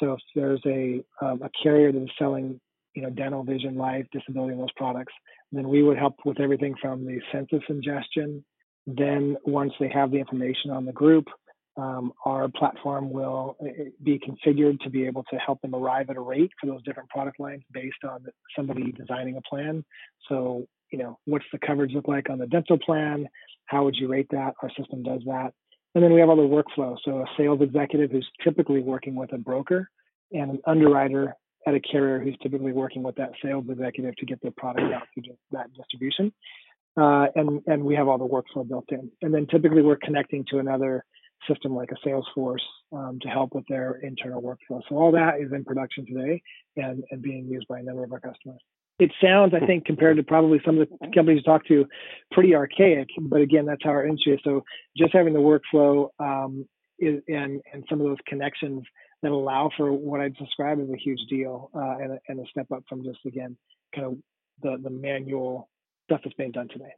So 0.00 0.14
if 0.14 0.20
there's 0.34 0.62
a, 0.66 1.04
um, 1.24 1.40
a 1.42 1.50
carrier 1.62 1.92
that 1.92 2.02
is 2.02 2.10
selling, 2.18 2.60
you 2.94 3.02
know, 3.02 3.10
dental, 3.10 3.44
vision, 3.44 3.76
life, 3.76 4.06
disability, 4.12 4.54
and 4.54 4.60
those 4.60 4.72
products, 4.76 5.12
then 5.52 5.68
we 5.68 5.84
would 5.84 5.98
help 5.98 6.16
with 6.24 6.40
everything 6.40 6.74
from 6.82 7.06
the 7.06 7.20
census 7.30 7.62
ingestion. 7.68 8.44
Then 8.88 9.36
once 9.44 9.72
they 9.78 9.88
have 9.90 10.10
the 10.10 10.18
information 10.18 10.72
on 10.72 10.84
the 10.84 10.92
group, 10.92 11.26
um, 11.78 12.12
our 12.24 12.48
platform 12.48 13.10
will 13.10 13.56
uh, 13.62 13.66
uh, 13.66 13.84
be 14.02 14.18
configured 14.18 14.80
to 14.80 14.90
be 14.90 15.06
able 15.06 15.24
to 15.30 15.36
help 15.36 15.60
them 15.62 15.74
arrive 15.74 16.10
at 16.10 16.16
a 16.16 16.20
rate 16.20 16.50
for 16.60 16.66
those 16.66 16.82
different 16.82 17.08
product 17.08 17.40
lines 17.40 17.62
based 17.72 18.04
on 18.04 18.26
somebody 18.56 18.92
designing 18.92 19.36
a 19.36 19.42
plan. 19.42 19.84
So 20.28 20.66
you 20.90 20.98
know, 20.98 21.18
what's 21.26 21.44
the 21.52 21.58
coverage 21.58 21.92
look 21.92 22.08
like 22.08 22.30
on 22.30 22.38
the 22.38 22.46
dental 22.46 22.78
plan? 22.78 23.28
How 23.66 23.84
would 23.84 23.96
you 23.96 24.08
rate 24.08 24.28
that? 24.30 24.54
Our 24.62 24.70
system 24.78 25.02
does 25.02 25.20
that. 25.26 25.52
And 25.94 26.04
then 26.04 26.12
we 26.12 26.20
have 26.20 26.28
all 26.28 26.36
the 26.36 26.42
workflow. 26.42 26.96
So 27.04 27.18
a 27.18 27.24
sales 27.36 27.60
executive 27.60 28.10
who's 28.10 28.28
typically 28.42 28.80
working 28.80 29.14
with 29.14 29.32
a 29.32 29.38
broker 29.38 29.88
and 30.32 30.50
an 30.52 30.60
underwriter 30.66 31.34
at 31.66 31.74
a 31.74 31.80
carrier 31.80 32.20
who's 32.20 32.36
typically 32.42 32.72
working 32.72 33.02
with 33.02 33.16
that 33.16 33.32
sales 33.42 33.64
executive 33.68 34.16
to 34.16 34.26
get 34.26 34.40
their 34.42 34.52
product 34.56 34.92
out 34.92 35.02
through 35.14 35.34
that 35.52 35.66
distribution. 35.74 36.32
Uh, 36.96 37.26
and 37.36 37.62
and 37.66 37.84
we 37.84 37.94
have 37.94 38.08
all 38.08 38.18
the 38.18 38.26
workflow 38.26 38.66
built 38.66 38.86
in. 38.88 39.10
And 39.22 39.32
then 39.32 39.46
typically 39.46 39.82
we're 39.82 39.96
connecting 39.96 40.44
to 40.50 40.58
another 40.58 41.04
system 41.46 41.74
like 41.74 41.90
a 41.92 42.08
Salesforce 42.08 42.64
um, 42.92 43.18
to 43.22 43.28
help 43.28 43.54
with 43.54 43.64
their 43.68 44.00
internal 44.02 44.42
workflow. 44.42 44.80
So 44.88 44.96
all 44.96 45.12
that 45.12 45.40
is 45.40 45.52
in 45.52 45.64
production 45.64 46.06
today 46.06 46.42
and, 46.76 47.04
and 47.10 47.22
being 47.22 47.46
used 47.46 47.68
by 47.68 47.80
a 47.80 47.82
number 47.82 48.04
of 48.04 48.12
our 48.12 48.20
customers. 48.20 48.60
It 48.98 49.12
sounds, 49.22 49.54
I 49.54 49.64
think, 49.64 49.84
compared 49.84 50.16
to 50.16 50.24
probably 50.24 50.60
some 50.64 50.80
of 50.80 50.88
the 50.88 51.06
companies 51.14 51.38
you 51.38 51.42
talk 51.42 51.64
to, 51.68 51.86
pretty 52.32 52.54
archaic. 52.54 53.08
But 53.20 53.40
again, 53.40 53.64
that's 53.64 53.82
how 53.84 53.90
our 53.90 54.04
industry 54.04 54.34
is. 54.34 54.40
So 54.42 54.64
just 54.96 55.12
having 55.12 55.34
the 55.34 55.38
workflow 55.38 56.08
um, 56.18 56.66
is, 56.98 57.22
and 57.28 57.60
and 57.72 57.84
some 57.88 58.00
of 58.00 58.06
those 58.08 58.16
connections 58.26 58.82
that 59.22 59.30
allow 59.30 59.70
for 59.76 59.92
what 59.92 60.20
I 60.20 60.30
describe 60.30 60.80
as 60.80 60.88
a 60.88 60.96
huge 60.96 61.20
deal 61.30 61.70
uh, 61.74 61.98
and, 61.98 62.12
a, 62.12 62.18
and 62.28 62.40
a 62.40 62.48
step 62.50 62.70
up 62.72 62.82
from 62.88 63.04
just 63.04 63.18
again 63.24 63.56
kind 63.94 64.06
of 64.08 64.16
the 64.62 64.82
the 64.82 64.90
manual 64.90 65.68
stuff 66.06 66.20
that's 66.24 66.34
being 66.34 66.52
done 66.52 66.68
today. 66.68 66.92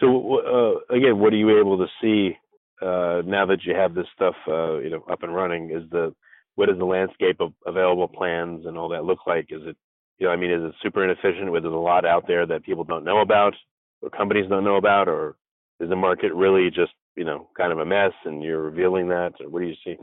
So 0.00 0.82
uh, 0.90 0.94
again, 0.94 1.18
what 1.20 1.32
are 1.32 1.36
you 1.36 1.60
able 1.60 1.78
to 1.78 1.86
see 2.02 2.36
uh, 2.82 3.22
now 3.24 3.46
that 3.46 3.64
you 3.64 3.74
have 3.74 3.94
this 3.94 4.06
stuff 4.14 4.34
uh, 4.48 4.78
you 4.78 4.90
know 4.90 5.04
up 5.10 5.22
and 5.22 5.34
running? 5.34 5.70
Is 5.70 5.88
the 5.90 6.14
what 6.54 6.68
does 6.68 6.78
the 6.78 6.84
landscape 6.84 7.40
of 7.40 7.52
available 7.66 8.08
plans 8.08 8.66
and 8.66 8.76
all 8.76 8.88
that 8.90 9.04
look 9.04 9.20
like? 9.26 9.46
Is 9.50 9.62
it 9.64 9.76
you 10.18 10.26
know 10.26 10.32
I 10.32 10.36
mean 10.36 10.50
is 10.50 10.62
it 10.62 10.74
super 10.82 11.04
inefficient? 11.04 11.50
Where 11.50 11.60
there's 11.60 11.72
a 11.72 11.76
lot 11.76 12.06
out 12.06 12.26
there 12.26 12.46
that 12.46 12.64
people 12.64 12.84
don't 12.84 13.04
know 13.04 13.20
about 13.20 13.54
or 14.02 14.10
companies 14.10 14.48
don't 14.48 14.64
know 14.64 14.76
about, 14.76 15.08
or 15.08 15.36
is 15.80 15.88
the 15.88 15.96
market 15.96 16.32
really 16.34 16.68
just 16.68 16.92
you 17.16 17.24
know 17.24 17.48
kind 17.56 17.72
of 17.72 17.78
a 17.78 17.84
mess 17.84 18.12
and 18.24 18.42
you're 18.42 18.62
revealing 18.62 19.08
that? 19.08 19.32
Or 19.40 19.48
what 19.48 19.60
do 19.60 19.66
you 19.66 19.76
see? 19.84 19.96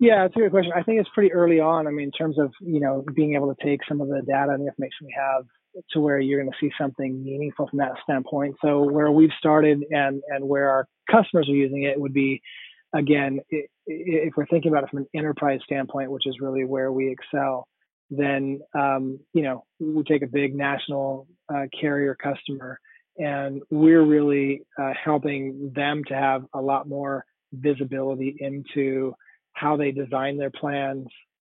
Yeah, 0.00 0.24
it's 0.26 0.36
a 0.36 0.40
good 0.40 0.50
question. 0.50 0.72
I 0.76 0.82
think 0.82 1.00
it's 1.00 1.08
pretty 1.14 1.32
early 1.32 1.60
on. 1.60 1.86
I 1.86 1.90
mean, 1.90 2.06
in 2.06 2.10
terms 2.10 2.38
of 2.38 2.52
you 2.60 2.80
know 2.80 3.04
being 3.14 3.34
able 3.34 3.54
to 3.54 3.64
take 3.64 3.80
some 3.88 4.00
of 4.00 4.08
the 4.08 4.22
data 4.22 4.52
and 4.52 4.62
the 4.62 4.68
information 4.68 5.06
we 5.06 5.14
have 5.16 5.44
to 5.90 6.00
where 6.00 6.18
you're 6.18 6.40
going 6.40 6.52
to 6.52 6.58
see 6.60 6.72
something 6.78 7.22
meaningful 7.24 7.68
from 7.68 7.78
that 7.78 7.92
standpoint. 8.02 8.56
So 8.62 8.82
where 8.82 9.10
we've 9.10 9.30
started 9.38 9.84
and 9.90 10.22
and 10.28 10.48
where 10.48 10.70
our 10.70 10.86
customers 11.10 11.48
are 11.48 11.54
using 11.54 11.82
it 11.84 12.00
would 12.00 12.14
be, 12.14 12.40
again, 12.94 13.40
if 13.86 14.34
we're 14.36 14.46
thinking 14.46 14.70
about 14.70 14.84
it 14.84 14.90
from 14.90 15.00
an 15.00 15.08
enterprise 15.14 15.60
standpoint, 15.64 16.10
which 16.10 16.26
is 16.26 16.36
really 16.40 16.64
where 16.64 16.92
we 16.92 17.10
excel, 17.10 17.66
then 18.10 18.60
um, 18.74 19.18
you 19.32 19.42
know 19.42 19.64
we 19.80 20.02
take 20.04 20.22
a 20.22 20.26
big 20.26 20.54
national 20.54 21.26
uh, 21.52 21.66
carrier 21.78 22.14
customer, 22.14 22.78
and 23.18 23.62
we're 23.70 24.04
really 24.04 24.62
uh, 24.80 24.92
helping 25.02 25.72
them 25.74 26.02
to 26.08 26.14
have 26.14 26.44
a 26.54 26.60
lot 26.60 26.88
more 26.88 27.24
visibility 27.52 28.36
into 28.38 29.14
how 29.52 29.76
they 29.76 29.92
design 29.92 30.36
their 30.36 30.50
plans, 30.50 31.06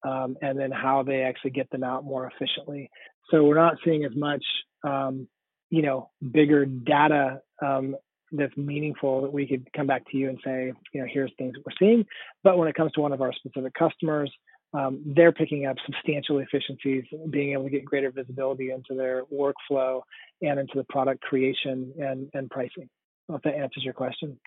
um, 0.07 0.37
and 0.41 0.59
then 0.59 0.71
how 0.71 1.03
they 1.03 1.21
actually 1.21 1.51
get 1.51 1.69
them 1.71 1.83
out 1.83 2.03
more 2.03 2.31
efficiently. 2.33 2.89
So 3.31 3.43
we're 3.43 3.55
not 3.55 3.77
seeing 3.83 4.05
as 4.05 4.15
much, 4.15 4.43
um, 4.83 5.27
you 5.69 5.81
know, 5.81 6.09
bigger 6.31 6.65
data 6.65 7.41
um, 7.63 7.95
that's 8.31 8.55
meaningful 8.57 9.21
that 9.21 9.33
we 9.33 9.47
could 9.47 9.67
come 9.75 9.87
back 9.87 10.03
to 10.11 10.17
you 10.17 10.29
and 10.29 10.39
say, 10.43 10.73
you 10.93 11.01
know, 11.01 11.07
here's 11.11 11.31
things 11.37 11.53
that 11.53 11.63
we're 11.65 11.75
seeing. 11.79 12.05
But 12.43 12.57
when 12.57 12.67
it 12.67 12.75
comes 12.75 12.91
to 12.93 13.01
one 13.01 13.13
of 13.13 13.21
our 13.21 13.33
specific 13.33 13.73
customers, 13.73 14.31
um, 14.73 15.01
they're 15.05 15.31
picking 15.31 15.65
up 15.65 15.77
substantial 15.85 16.39
efficiencies, 16.39 17.05
being 17.29 17.53
able 17.53 17.63
to 17.63 17.69
get 17.69 17.85
greater 17.85 18.11
visibility 18.11 18.71
into 18.71 18.93
their 18.93 19.23
workflow 19.25 20.01
and 20.41 20.59
into 20.59 20.73
the 20.75 20.83
product 20.89 21.21
creation 21.21 21.93
and, 21.97 22.29
and 22.33 22.49
pricing. 22.49 22.89
if 23.29 23.41
that 23.43 23.55
answers 23.55 23.83
your 23.83 23.93
question. 23.93 24.37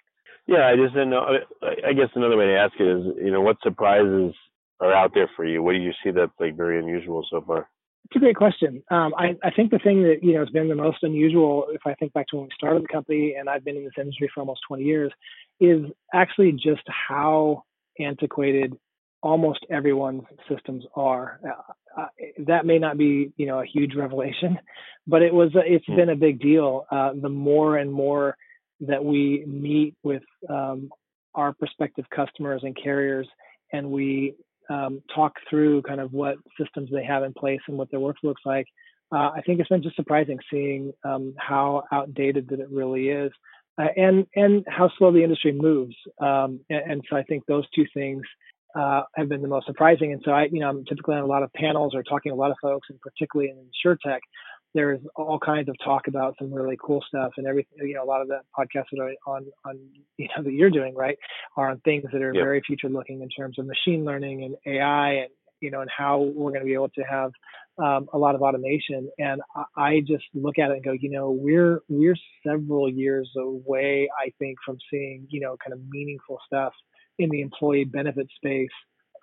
Yeah, 0.46 0.66
I 0.66 0.76
just 0.76 0.94
didn't 0.94 1.10
know. 1.10 1.38
I 1.62 1.92
guess 1.92 2.08
another 2.14 2.36
way 2.36 2.46
to 2.46 2.56
ask 2.56 2.74
it 2.78 2.86
is, 2.86 3.04
you 3.22 3.30
know, 3.30 3.40
what 3.40 3.56
surprises 3.62 4.34
are 4.80 4.94
out 4.94 5.12
there 5.14 5.30
for 5.36 5.44
you? 5.44 5.62
What 5.62 5.72
do 5.72 5.78
you 5.78 5.92
see 6.02 6.10
that's 6.10 6.32
like 6.38 6.56
very 6.56 6.78
unusual 6.78 7.26
so 7.30 7.42
far? 7.46 7.68
It's 8.10 8.16
a 8.16 8.20
great 8.20 8.36
question. 8.36 8.82
Um, 8.90 9.12
I, 9.18 9.36
I, 9.44 9.50
think 9.50 9.70
the 9.70 9.78
thing 9.78 10.02
that 10.04 10.20
you 10.22 10.32
know 10.32 10.40
has 10.40 10.48
been 10.48 10.68
the 10.68 10.74
most 10.74 10.98
unusual, 11.02 11.66
if 11.70 11.82
I 11.84 11.92
think 11.94 12.14
back 12.14 12.26
to 12.28 12.36
when 12.36 12.44
we 12.46 12.50
started 12.54 12.82
the 12.82 12.88
company, 12.88 13.34
and 13.38 13.50
I've 13.50 13.64
been 13.64 13.76
in 13.76 13.84
this 13.84 13.92
industry 13.98 14.30
for 14.32 14.40
almost 14.40 14.60
20 14.66 14.82
years, 14.82 15.12
is 15.60 15.82
actually 16.14 16.52
just 16.52 16.82
how 16.86 17.64
antiquated 18.00 18.74
almost 19.20 19.66
everyone's 19.70 20.22
systems 20.48 20.84
are. 20.94 21.38
Uh, 21.46 22.00
uh, 22.02 22.06
that 22.46 22.64
may 22.64 22.78
not 22.78 22.96
be 22.96 23.30
you 23.36 23.44
know 23.44 23.60
a 23.60 23.66
huge 23.66 23.94
revelation, 23.94 24.58
but 25.06 25.20
it 25.20 25.34
was. 25.34 25.50
It's 25.54 25.84
mm. 25.86 25.96
been 25.96 26.08
a 26.08 26.16
big 26.16 26.40
deal. 26.40 26.86
Uh, 26.90 27.10
the 27.20 27.28
more 27.28 27.76
and 27.76 27.92
more 27.92 28.38
that 28.80 29.04
we 29.04 29.44
meet 29.46 29.96
with 30.02 30.22
um, 30.48 30.88
our 31.34 31.52
prospective 31.52 32.06
customers 32.08 32.62
and 32.64 32.74
carriers 32.74 33.28
and 33.72 33.90
we 33.90 34.34
um, 34.68 35.02
talk 35.14 35.34
through 35.48 35.82
kind 35.82 36.00
of 36.00 36.12
what 36.12 36.36
systems 36.60 36.90
they 36.92 37.04
have 37.04 37.22
in 37.22 37.32
place 37.32 37.60
and 37.68 37.76
what 37.78 37.90
their 37.90 38.00
work 38.00 38.16
looks 38.22 38.42
like, 38.44 38.66
uh, 39.12 39.30
I 39.34 39.40
think 39.44 39.60
it's 39.60 39.68
been 39.68 39.82
just 39.82 39.96
surprising 39.96 40.38
seeing 40.50 40.92
um, 41.04 41.34
how 41.38 41.84
outdated 41.90 42.48
that 42.48 42.60
it 42.60 42.68
really 42.70 43.08
is, 43.08 43.32
uh, 43.80 43.86
and 43.96 44.26
and 44.34 44.64
how 44.68 44.90
slow 44.98 45.12
the 45.12 45.22
industry 45.22 45.52
moves. 45.52 45.96
Um, 46.20 46.60
and, 46.68 46.92
and, 46.92 47.04
so 47.08 47.16
I 47.16 47.22
think 47.22 47.46
those 47.46 47.64
two 47.74 47.86
things 47.94 48.22
uh, 48.78 49.02
have 49.16 49.28
been 49.28 49.40
the 49.40 49.48
most 49.48 49.66
surprising. 49.66 50.12
And 50.12 50.20
so 50.24 50.32
I, 50.32 50.44
you 50.52 50.60
know, 50.60 50.68
I'm 50.68 50.84
typically 50.84 51.14
on 51.14 51.22
a 51.22 51.26
lot 51.26 51.42
of 51.42 51.52
panels 51.54 51.94
or 51.94 52.02
talking 52.02 52.30
to 52.30 52.34
a 52.34 52.36
lot 52.36 52.50
of 52.50 52.58
folks, 52.60 52.88
and 52.90 53.00
particularly 53.00 53.50
in 53.50 53.56
insurtech, 53.56 54.20
there's 54.74 55.00
all 55.16 55.38
kinds 55.38 55.68
of 55.68 55.76
talk 55.84 56.08
about 56.08 56.34
some 56.38 56.52
really 56.52 56.76
cool 56.82 57.02
stuff 57.06 57.32
and 57.36 57.46
everything. 57.46 57.88
You 57.88 57.94
know, 57.94 58.04
a 58.04 58.06
lot 58.06 58.20
of 58.20 58.28
the 58.28 58.40
podcasts 58.56 58.86
that 58.92 59.00
are 59.00 59.12
on 59.26 59.46
on 59.64 59.78
you 60.16 60.28
know 60.36 60.42
that 60.42 60.52
you're 60.52 60.70
doing 60.70 60.94
right 60.94 61.16
are 61.56 61.70
on 61.70 61.80
things 61.80 62.04
that 62.12 62.22
are 62.22 62.34
yep. 62.34 62.42
very 62.42 62.62
future 62.66 62.88
looking 62.88 63.22
in 63.22 63.28
terms 63.28 63.58
of 63.58 63.66
machine 63.66 64.04
learning 64.04 64.44
and 64.44 64.74
AI 64.74 65.10
and 65.12 65.28
you 65.60 65.70
know 65.70 65.80
and 65.80 65.90
how 65.96 66.20
we're 66.20 66.50
going 66.50 66.60
to 66.60 66.66
be 66.66 66.74
able 66.74 66.90
to 66.90 67.02
have 67.02 67.32
um, 67.82 68.08
a 68.12 68.18
lot 68.18 68.34
of 68.34 68.42
automation. 68.42 69.08
And 69.18 69.40
I, 69.54 69.64
I 69.76 70.00
just 70.00 70.24
look 70.34 70.58
at 70.58 70.70
it 70.70 70.74
and 70.74 70.84
go, 70.84 70.92
you 70.92 71.10
know, 71.10 71.30
we're 71.30 71.80
we're 71.88 72.16
several 72.46 72.90
years 72.90 73.30
away, 73.36 74.08
I 74.18 74.32
think, 74.38 74.58
from 74.64 74.78
seeing 74.90 75.26
you 75.30 75.40
know 75.40 75.56
kind 75.64 75.72
of 75.72 75.80
meaningful 75.88 76.38
stuff 76.46 76.72
in 77.18 77.30
the 77.30 77.40
employee 77.40 77.84
benefit 77.84 78.28
space 78.36 78.68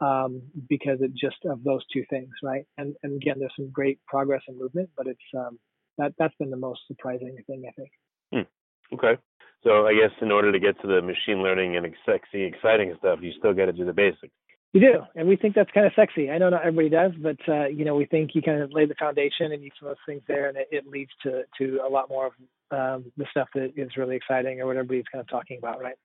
um, 0.02 0.42
because 0.68 1.00
it 1.02 1.14
just 1.14 1.38
of 1.46 1.64
those 1.64 1.84
two 1.92 2.04
things, 2.10 2.30
right? 2.44 2.66
And 2.78 2.96
and 3.04 3.16
again, 3.22 3.36
there's 3.40 3.54
some 3.56 3.70
great 3.72 4.00
progress 4.06 4.42
and 4.48 4.58
movement, 4.58 4.90
but 4.98 5.08
it's 5.08 5.20
um, 5.38 5.60
that 5.98 6.14
that's 6.18 6.36
been 6.40 6.50
the 6.50 6.58
most 6.58 6.82
surprising 6.88 7.38
thing, 7.48 7.64
I 7.68 7.72
think. 7.72 7.92
Hmm. 8.34 8.96
Okay, 8.96 9.20
so 9.64 9.88
I 9.88 9.94
guess 9.94 10.12
in 10.22 10.32
order 10.32 10.52
to 10.52 10.60
get 10.60 10.80
to 10.82 10.88
the 10.88 11.02
machine 11.02 11.42
learning 11.42 11.76
and 11.76 11.88
sexy, 12.06 12.44
exciting 12.44 12.94
stuff, 13.00 13.20
you 13.22 13.32
still 13.38 13.54
got 13.54 13.66
to 13.66 13.74
do 13.74 13.86
the 13.86 13.94
basics. 13.94 14.34
You 14.74 14.82
do, 14.82 15.00
and 15.16 15.28
we 15.28 15.38
think 15.38 15.56
that's 15.56 15.72
kind 15.72 15.88
of 15.88 15.94
sexy. 15.96 16.30
I 16.30 16.38
know 16.38 16.50
not 16.50 16.66
everybody 16.66 16.90
does, 16.90 17.14
but 17.18 17.38
uh, 17.48 17.68
you 17.68 17.86
know, 17.86 17.96
we 17.96 18.06
think 18.06 18.32
you 18.36 18.42
kind 18.42 18.62
of 18.62 18.74
lay 18.74 18.86
the 18.86 18.96
foundation 18.96 19.54
and 19.54 19.64
you 19.64 19.72
some 19.80 19.88
of 19.88 19.96
those 19.96 20.06
things 20.06 20.22
there, 20.28 20.50
and 20.50 20.58
it, 20.58 20.68
it 20.70 20.88
leads 20.88 21.12
to 21.24 21.44
to 21.60 21.80
a 21.86 21.90
lot 21.90 22.10
more 22.10 22.28
of 22.28 22.34
um, 22.72 23.12
the 23.16 23.26
stuff 23.32 23.48
that 23.56 23.72
is 23.78 23.96
really 23.96 24.18
exciting 24.18 24.60
or 24.60 24.66
what 24.66 24.76
everybody's 24.76 25.06
kind 25.12 25.22
of 25.22 25.30
talking 25.30 25.58
about, 25.58 25.82
right? 25.82 25.96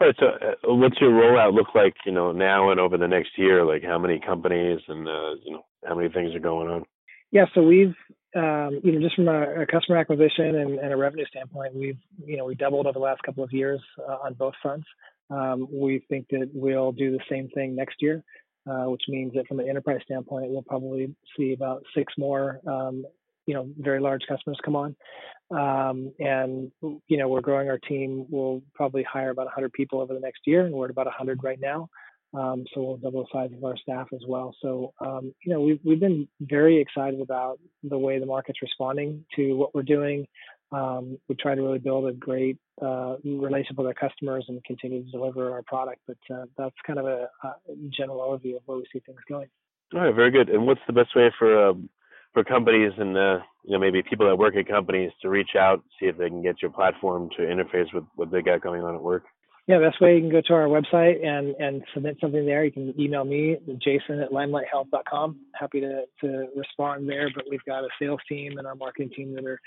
All 0.00 0.06
right. 0.06 0.16
So, 0.18 0.26
uh, 0.26 0.74
what's 0.74 1.00
your 1.00 1.10
rollout 1.10 1.54
look 1.54 1.74
like? 1.74 1.94
You 2.06 2.12
know, 2.12 2.32
now 2.32 2.70
and 2.70 2.80
over 2.80 2.96
the 2.96 3.08
next 3.08 3.30
year. 3.36 3.64
Like, 3.64 3.82
how 3.82 3.98
many 3.98 4.18
companies 4.18 4.80
and 4.88 5.06
uh, 5.06 5.34
you 5.44 5.52
know 5.52 5.62
how 5.86 5.94
many 5.94 6.08
things 6.08 6.34
are 6.34 6.40
going 6.40 6.68
on? 6.68 6.84
Yeah. 7.30 7.44
So 7.54 7.62
we've 7.62 7.94
um, 8.34 8.80
you 8.82 8.92
know 8.92 9.00
just 9.00 9.16
from 9.16 9.28
a, 9.28 9.62
a 9.62 9.66
customer 9.66 9.98
acquisition 9.98 10.56
and, 10.56 10.78
and, 10.78 10.92
a 10.92 10.96
revenue 10.96 11.26
standpoint, 11.26 11.74
we've 11.74 11.98
you 12.24 12.36
know 12.36 12.44
we 12.44 12.54
doubled 12.54 12.86
over 12.86 12.94
the 12.94 13.04
last 13.04 13.22
couple 13.22 13.44
of 13.44 13.52
years 13.52 13.80
uh, 13.98 14.16
on 14.24 14.34
both 14.34 14.54
fronts. 14.62 14.86
Um, 15.30 15.68
we 15.72 16.04
think 16.08 16.26
that 16.30 16.50
we'll 16.52 16.92
do 16.92 17.12
the 17.12 17.20
same 17.30 17.48
thing 17.50 17.76
next 17.76 17.96
year. 18.00 18.22
Uh, 18.70 18.84
which 18.90 19.00
means 19.08 19.32
that 19.32 19.48
from 19.48 19.58
an 19.58 19.66
enterprise 19.66 20.00
standpoint, 20.04 20.50
we'll 20.50 20.60
probably 20.60 21.12
see 21.34 21.54
about 21.54 21.82
six 21.96 22.12
more 22.18 22.60
um, 22.66 23.06
you 23.50 23.56
know 23.56 23.68
very 23.78 23.98
large 23.98 24.22
customers 24.28 24.60
come 24.64 24.76
on. 24.76 24.94
Um, 25.50 26.12
and 26.20 26.70
you 27.08 27.16
know 27.18 27.26
we're 27.26 27.40
growing 27.40 27.68
our 27.68 27.78
team. 27.78 28.26
We'll 28.30 28.62
probably 28.74 29.02
hire 29.02 29.30
about 29.30 29.46
100 29.46 29.72
people 29.72 30.00
over 30.00 30.14
the 30.14 30.20
next 30.20 30.42
year 30.46 30.64
and 30.64 30.72
we're 30.72 30.84
at 30.84 30.92
about 30.92 31.06
100 31.06 31.42
right 31.42 31.58
now. 31.60 31.88
Um, 32.32 32.64
so 32.72 32.80
we'll 32.80 32.96
double 32.98 33.22
the 33.22 33.28
size 33.32 33.50
of 33.52 33.64
our 33.64 33.76
staff 33.76 34.06
as 34.14 34.20
well. 34.28 34.54
So 34.62 34.92
um, 35.00 35.34
you 35.44 35.52
know 35.52 35.60
we've, 35.62 35.80
we've 35.84 35.98
been 35.98 36.28
very 36.40 36.80
excited 36.80 37.20
about 37.20 37.58
the 37.82 37.98
way 37.98 38.20
the 38.20 38.26
market's 38.26 38.62
responding 38.62 39.24
to 39.34 39.54
what 39.54 39.74
we're 39.74 39.82
doing. 39.82 40.28
Um, 40.70 41.18
we 41.28 41.34
try 41.34 41.56
to 41.56 41.60
really 41.60 41.80
build 41.80 42.06
a 42.06 42.12
great 42.12 42.56
uh, 42.80 43.16
relationship 43.24 43.78
with 43.78 43.88
our 43.88 43.94
customers 43.94 44.44
and 44.46 44.62
continue 44.62 45.02
to 45.02 45.10
deliver 45.10 45.50
our 45.50 45.62
product 45.62 46.00
but 46.06 46.16
uh, 46.32 46.44
that's 46.56 46.76
kind 46.86 47.00
of 47.00 47.06
a, 47.06 47.28
a, 47.42 47.54
general 47.90 48.20
overview 48.20 48.54
of 48.54 48.62
where 48.66 48.78
we 48.78 48.84
see 48.92 49.00
things 49.00 49.18
going. 49.28 49.48
All 49.92 50.02
right 50.02 50.14
very 50.14 50.30
good. 50.30 50.48
And 50.48 50.68
what's 50.68 50.80
the 50.86 50.92
best 50.92 51.16
way 51.16 51.32
for 51.36 51.70
um, 51.70 51.90
for 52.32 52.44
companies 52.44 52.92
and 52.98 53.16
uh, 53.16 53.38
you 53.64 53.72
know 53.72 53.78
maybe 53.78 54.02
people 54.02 54.26
that 54.26 54.36
work 54.36 54.56
at 54.56 54.68
companies 54.68 55.10
to 55.22 55.28
reach 55.28 55.50
out, 55.58 55.82
see 55.98 56.06
if 56.06 56.16
they 56.16 56.28
can 56.28 56.42
get 56.42 56.62
your 56.62 56.70
platform 56.70 57.28
to 57.36 57.42
interface 57.42 57.92
with 57.92 58.04
what 58.16 58.30
they 58.30 58.42
got 58.42 58.60
going 58.60 58.82
on 58.82 58.94
at 58.94 59.02
work? 59.02 59.24
Yeah, 59.66 59.78
best 59.78 60.00
way 60.00 60.16
you 60.16 60.20
can 60.20 60.30
go 60.30 60.40
to 60.40 60.54
our 60.54 60.66
website 60.66 61.24
and 61.24 61.54
and 61.58 61.82
submit 61.94 62.16
something 62.20 62.46
there. 62.46 62.64
You 62.64 62.72
can 62.72 62.94
email 62.98 63.24
me, 63.24 63.56
Jason 63.82 64.20
at 64.20 64.30
limelighthealth.com. 64.30 65.38
Happy 65.54 65.80
to 65.80 66.04
to 66.22 66.48
respond 66.56 67.08
there. 67.08 67.30
But 67.34 67.44
we've 67.48 67.64
got 67.64 67.84
a 67.84 67.88
sales 68.00 68.20
team 68.28 68.58
and 68.58 68.66
our 68.66 68.74
marketing 68.74 69.10
team 69.14 69.34
that 69.34 69.44
are 69.44 69.60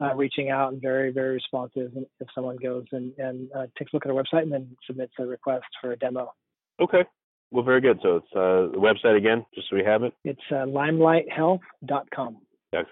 uh, 0.00 0.14
reaching 0.14 0.50
out 0.50 0.72
and 0.72 0.80
very, 0.80 1.12
very 1.12 1.34
responsive 1.34 1.92
if 1.94 2.28
someone 2.34 2.56
goes 2.56 2.84
and, 2.92 3.12
and 3.18 3.50
uh, 3.54 3.66
takes 3.78 3.92
a 3.92 3.96
look 3.96 4.06
at 4.06 4.12
our 4.12 4.22
website 4.22 4.42
and 4.42 4.52
then 4.52 4.76
submits 4.86 5.12
a 5.18 5.26
request 5.26 5.66
for 5.80 5.92
a 5.92 5.96
demo. 5.96 6.32
Okay. 6.80 7.04
Well, 7.50 7.64
very 7.64 7.80
good. 7.80 7.98
So 8.02 8.16
it's 8.16 8.32
uh, 8.34 8.70
the 8.72 8.78
website 8.78 9.16
again, 9.16 9.44
just 9.54 9.68
so 9.68 9.76
we 9.76 9.84
have 9.84 10.02
it. 10.02 10.14
It's 10.24 10.40
uh, 10.50 10.66
limelighthealth.com. 10.66 12.38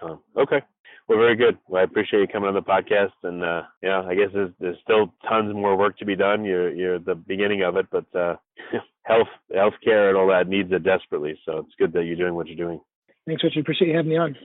.com. 0.00 0.18
Okay. 0.36 0.60
Well, 1.08 1.18
very 1.18 1.36
good. 1.36 1.56
Well, 1.68 1.80
I 1.80 1.84
appreciate 1.84 2.20
you 2.20 2.26
coming 2.26 2.48
on 2.48 2.54
the 2.54 2.60
podcast, 2.60 3.12
and 3.22 3.42
uh, 3.42 3.62
yeah, 3.82 4.02
I 4.02 4.14
guess 4.14 4.28
there's, 4.34 4.50
there's 4.60 4.76
still 4.82 5.14
tons 5.26 5.54
more 5.54 5.76
work 5.76 5.96
to 5.98 6.04
be 6.04 6.16
done. 6.16 6.44
You're 6.44 6.70
you're 6.74 6.96
at 6.96 7.06
the 7.06 7.14
beginning 7.14 7.62
of 7.62 7.76
it, 7.76 7.86
but 7.90 8.04
uh, 8.14 8.36
health 9.04 9.28
healthcare 9.54 10.08
and 10.08 10.18
all 10.18 10.28
that 10.28 10.48
needs 10.48 10.70
it 10.70 10.82
desperately. 10.82 11.38
So 11.46 11.58
it's 11.58 11.74
good 11.78 11.92
that 11.94 12.04
you're 12.04 12.16
doing 12.16 12.34
what 12.34 12.46
you're 12.48 12.56
doing. 12.56 12.80
Thanks, 13.26 13.42
Richard. 13.42 13.60
Appreciate 13.60 13.88
you 13.88 13.96
having 13.96 14.10
me 14.10 14.18
on. 14.18 14.36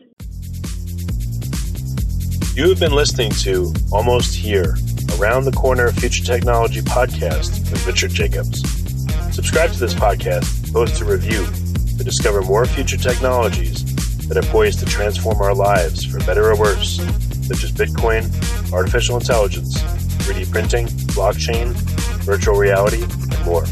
You 2.55 2.69
have 2.69 2.79
been 2.79 2.93
listening 2.93 3.31
to 3.31 3.73
Almost 3.91 4.35
Here, 4.35 4.75
Around 5.19 5.45
the 5.45 5.51
Corner 5.51 5.91
Future 5.91 6.23
Technology 6.23 6.81
podcast 6.81 7.71
with 7.71 7.85
Richard 7.87 8.11
Jacobs. 8.11 8.82
Subscribe 9.33 9.71
to 9.71 9.79
this 9.79 9.95
podcast, 9.95 10.71
post 10.71 11.01
a 11.01 11.05
review 11.05 11.43
to 11.97 12.03
discover 12.03 12.43
more 12.43 12.67
future 12.67 12.97
technologies 12.97 13.83
that 14.27 14.37
are 14.37 14.47
poised 14.51 14.77
to 14.77 14.85
transform 14.85 15.41
our 15.41 15.55
lives 15.55 16.05
for 16.05 16.19
better 16.19 16.51
or 16.51 16.55
worse, 16.55 16.97
such 17.47 17.63
as 17.63 17.71
Bitcoin, 17.71 18.23
artificial 18.71 19.17
intelligence, 19.17 19.81
3D 20.27 20.51
printing, 20.51 20.85
blockchain, 21.15 21.73
virtual 22.21 22.55
reality, 22.55 23.01
and 23.01 23.43
more. 23.43 23.65